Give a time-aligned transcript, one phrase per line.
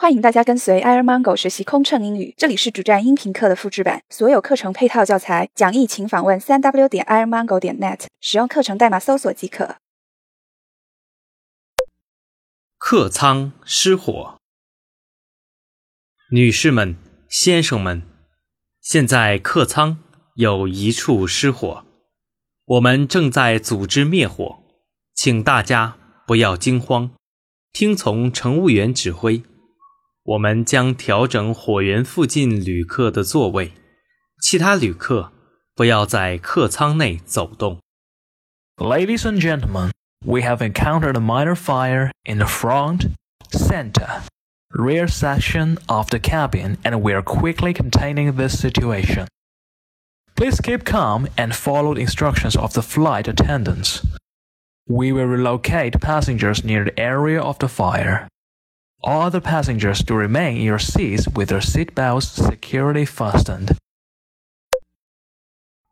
[0.00, 9.78] 欢迎大家跟随 Air Mango 学习空乘英语，这里是主站音频课的复制版，所有课程配套教材讲义，请访问三 w 点 airmango 点 net，使用课程代码搜索即可。
[12.78, 14.38] 客舱失火，
[16.30, 16.96] 女士们、
[17.28, 18.04] 先生们，
[18.80, 19.98] 现在客舱
[20.36, 21.84] 有一处失火，
[22.66, 24.62] 我们正在组织灭火，
[25.12, 27.10] 请大家不要惊慌，
[27.72, 29.42] 听从乘务员指挥。
[30.27, 33.73] 我们将调整火源附近旅客的座位，
[34.41, 35.33] 其他旅客
[35.75, 37.79] 不要在客舱内走动。
[38.77, 39.91] Ladies and gentlemen,
[40.25, 43.11] we have encountered a minor fire in the front,
[43.51, 44.23] center,
[44.69, 49.27] rear section of the cabin and we are quickly containing this situation.
[50.35, 54.01] Please keep calm and follow the instructions of the flight attendants.
[54.89, 58.27] We will relocate passengers near the area of the fire.
[59.00, 63.76] All the passengers to remain in your seats with their seatbelts securely fastened.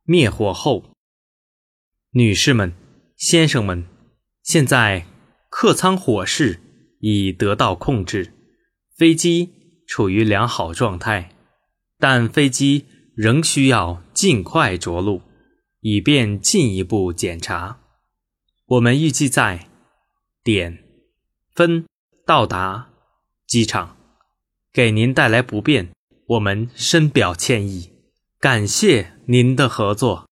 [0.02, 0.90] 灭火后，
[2.10, 2.74] 女士们、
[3.16, 3.86] 先生们，
[4.42, 5.06] 现在
[5.48, 6.60] 客舱火势
[6.98, 8.32] 已得到控制，
[8.96, 9.52] 飞机
[9.86, 11.30] 处于良好状态，
[11.98, 15.22] 但飞机仍需要尽快着陆，
[15.80, 17.80] 以便进一步检查。
[18.66, 19.68] 我们预计在
[20.42, 20.84] 点
[21.54, 21.86] 分
[22.26, 22.90] 到达。
[23.47, 23.97] 机场
[24.71, 25.89] 给您带来不便，
[26.27, 27.91] 我们深表歉意，
[28.39, 30.25] 感谢您的合作。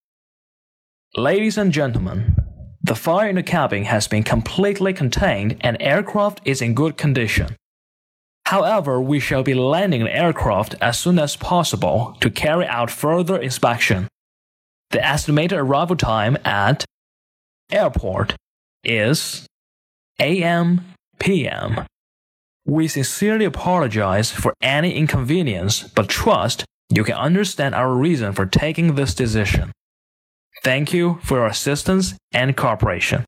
[1.13, 2.35] Ladies and gentlemen,
[2.83, 7.55] the fire in the cabin has been completely contained and aircraft is in good condition.
[8.45, 13.37] However, we shall be landing the aircraft as soon as possible to carry out further
[13.37, 14.07] inspection.
[14.91, 16.85] The estimated arrival time at
[17.71, 18.35] airport
[18.83, 19.45] is
[20.19, 20.81] AM
[21.19, 21.85] PM.
[22.65, 28.95] We sincerely apologize for any inconvenience, but trust you can understand our reason for taking
[28.95, 29.71] this decision.
[30.63, 33.23] Thank you for your assistance and cooperation.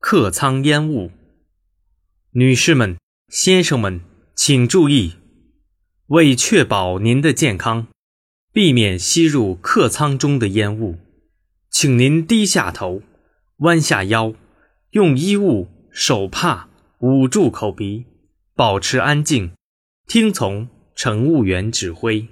[0.00, 1.10] 客舱烟雾，
[2.32, 4.02] 女士们、先生们，
[4.34, 5.14] 请注意，
[6.08, 7.86] 为确保您的健康，
[8.52, 10.98] 避免吸入客舱中的烟雾，
[11.70, 13.02] 请您低下头，
[13.58, 14.34] 弯下腰，
[14.90, 16.68] 用衣物、手帕。
[17.02, 18.06] 捂住口鼻，
[18.54, 19.52] 保持安静，
[20.06, 22.28] 听从乘务员指挥。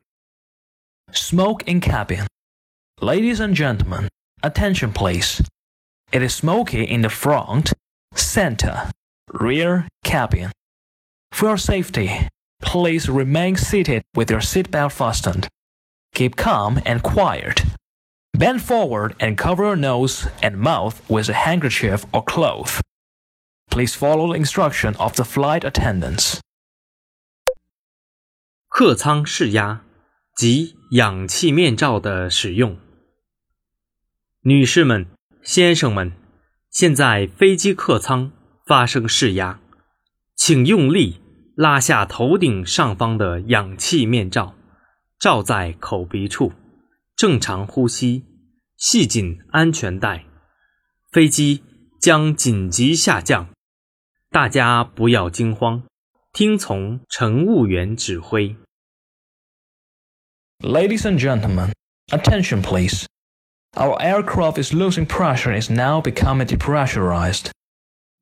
[1.13, 2.27] Smoke in cabin.
[3.01, 4.09] Ladies and gentlemen,
[4.43, 5.41] attention please.
[6.11, 7.73] It is smoky in the front,
[8.15, 8.91] center,
[9.33, 10.51] rear cabin.
[11.31, 12.29] For your safety,
[12.61, 15.49] please remain seated with your seatbelt fastened.
[16.15, 17.65] Keep calm and quiet.
[18.33, 22.81] Bend forward and cover your nose and mouth with a handkerchief or cloth.
[23.72, 26.40] Please follow the instruction of the flight attendants.
[28.68, 29.82] 客舱释压
[30.36, 32.78] 及氧气面罩的使用。
[34.42, 35.08] 女士们、
[35.42, 36.12] 先生们，
[36.70, 38.34] 现在飞机客舱
[38.66, 39.62] 发生释压，
[40.36, 41.22] 请用力
[41.56, 44.54] 拉下头顶上方的氧气面罩，
[45.18, 46.52] 罩在口鼻处，
[47.16, 48.26] 正常呼吸，
[48.76, 50.26] 系紧安全带。
[51.10, 51.64] 飞机
[52.02, 53.51] 将紧急下降。
[54.31, 55.83] 大家不要惊慌，
[56.33, 58.57] 听从乘务员指挥。
[60.61, 61.73] Ladies and gentlemen,
[62.11, 63.07] attention please.
[63.75, 67.51] Our aircraft is losing pressure and is now becoming depressurized.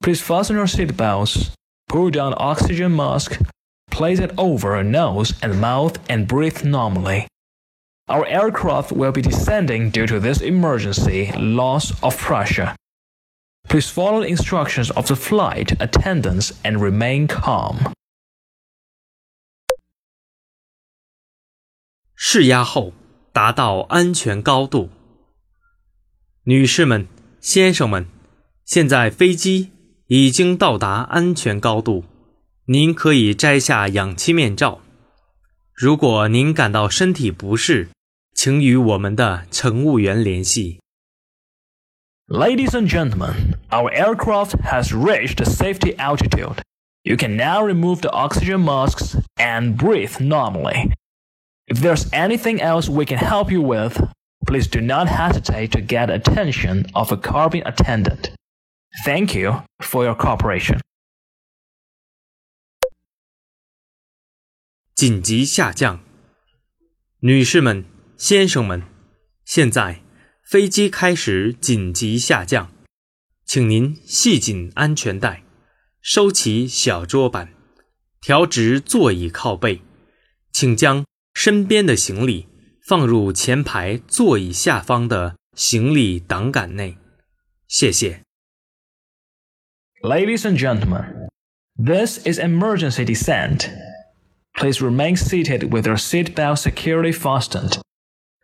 [0.00, 1.52] Please fasten your seat belts,
[1.88, 3.40] pull down the oxygen mask,
[3.90, 7.26] place it over your nose and mouth and breathe normally.
[8.08, 12.74] Our aircraft will be descending due to this emergency loss of pressure.
[13.69, 17.93] Please follow the instructions of the flight attendants and remain calm.
[22.15, 22.93] 试压后
[23.31, 24.89] 达到安全高度。
[26.45, 27.07] 女士们、
[27.39, 28.07] 先生们，
[28.65, 29.69] 现在飞机
[30.07, 32.05] 已经到达安全高度，
[32.65, 34.81] 您可以摘下氧气面罩。
[35.75, 37.89] 如果您感到身体不适，
[38.33, 40.79] 请与我们的乘务员联系。
[42.28, 46.62] Ladies and gentlemen, our aircraft has reached the safety altitude.
[47.04, 50.94] You can now remove the oxygen masks and breathe normally.
[51.66, 54.00] If there's anything else we can help you with,
[54.46, 58.30] please do not hesitate to get attention of a cabin attendant.
[59.04, 60.80] Thank you for your cooperation.
[64.94, 66.00] 紧急下降，
[67.18, 67.84] 女士们、
[68.16, 68.82] 先生们，
[69.44, 70.00] 现在。
[70.49, 72.71] 飞机开始紧急下降，
[73.45, 75.43] 请您系紧安全带，
[76.01, 77.53] 收起小桌板，
[78.19, 79.83] 调直座椅靠背，
[80.51, 81.05] 请将
[81.35, 82.47] 身边的行李
[82.83, 86.97] 放入前排座椅下方的行李挡杆内。
[87.67, 88.23] 谢谢。
[90.01, 91.29] Ladies and gentlemen,
[91.77, 93.69] this is emergency descent.
[94.55, 97.79] Please remain seated with your seatbelt securely fastened.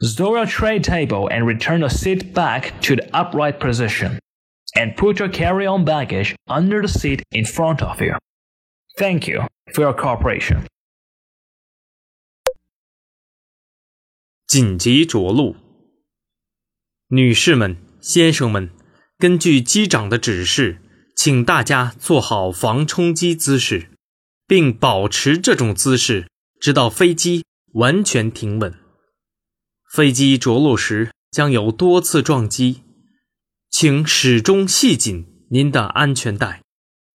[0.00, 4.19] Store your tray table and return the seat back to the upright position.
[4.77, 8.15] And put your carry on baggage under the seat in front of you.
[8.97, 10.65] Thank you for your cooperation.
[14.47, 15.56] 紧急着陆，
[17.09, 18.71] 女士们、先生们，
[19.19, 20.81] 根据机长的指示，
[21.17, 23.91] 请大家做好防冲击姿势，
[24.47, 26.29] 并保持这种姿势
[26.61, 28.73] 直到飞机完全停稳。
[29.94, 32.82] 飞机着陆时将有多次撞击，
[33.71, 36.62] 请始终系紧您的安全带，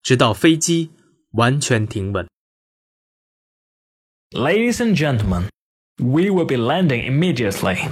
[0.02, 0.90] 直到飞机
[1.32, 2.26] 完全停稳。
[4.32, 5.48] Ladies and gentlemen,
[5.98, 7.90] we will be landing immediately.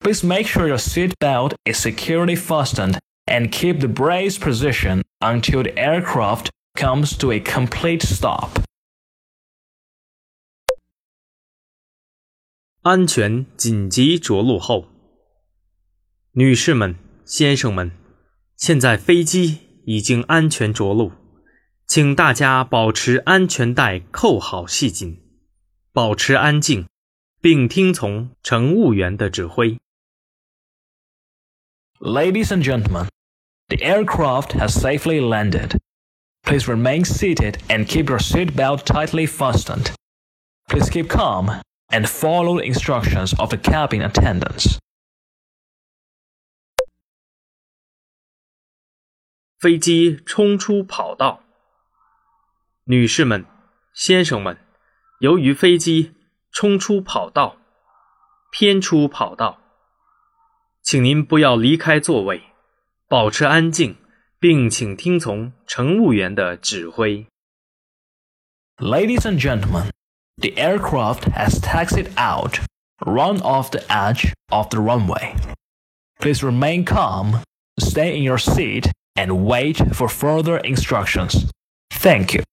[0.00, 5.62] Please make sure your seat belt is securely fastened and keep the brace position until
[5.62, 8.58] the aircraft comes to a complete stop.
[12.83, 14.87] 安全紧急着陆后，
[16.31, 16.95] 女士们、
[17.25, 17.91] 先生们，
[18.57, 21.11] 现在飞机已经安全着陆，
[21.85, 25.21] 请大家保持安全带扣好系紧，
[25.93, 26.87] 保持安静，
[27.39, 29.77] 并听从乘务员的指挥。
[31.99, 33.09] Ladies and gentlemen,
[33.67, 35.77] the aircraft has safely landed.
[36.41, 39.93] Please remain seated and keep your seatbelt tightly fastened.
[40.67, 44.78] Please keep calm and follow the instructions of the cabin attendants.
[49.58, 51.42] 飞机冲出跑道。
[52.84, 53.44] 女士们、
[53.94, 54.58] 先生们，
[55.20, 56.14] 由于飞机
[56.52, 57.56] 冲出跑道，
[58.52, 59.58] 偏出跑道，
[60.82, 62.42] 请您不要离开座位，
[63.08, 63.96] 保持安静，
[64.38, 67.26] 并请听从乘务员的指挥。
[68.76, 69.90] Ladies and gentlemen,
[70.41, 72.59] the aircraft has taxied out,
[73.05, 75.35] run off the edge of the runway.
[76.19, 77.39] Please remain calm,
[77.79, 81.49] stay in your seat, and wait for further instructions.
[81.91, 82.43] Thank you.